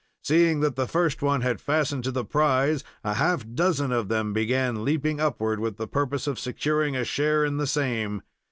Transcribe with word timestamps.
Seeing 0.23 0.61
that 0.61 0.75
the 0.77 0.87
first 0.87 1.21
one 1.21 1.41
had 1.41 1.61
fastened 1.61 2.03
to 2.05 2.11
the 2.11 2.25
prize, 2.25 2.83
a 3.03 3.13
half 3.13 3.45
dozen 3.47 3.91
of 3.91 4.07
them 4.07 4.33
began 4.33 4.83
leaping 4.83 5.19
upward 5.19 5.59
with 5.59 5.77
the 5.77 5.87
purpose 5.87 6.25
of 6.25 6.39
securing 6.39 6.95
a 6.95 7.05
share 7.05 7.45
in 7.45 7.57
the 7.57 7.67
same. 7.67 8.23